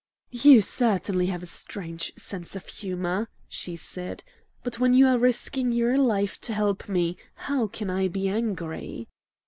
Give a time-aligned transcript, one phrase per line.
[0.31, 4.23] "You certainly have a strange sense of humor," she said,
[4.63, 9.07] "but when you are risking your life to help me, how can I be angry?"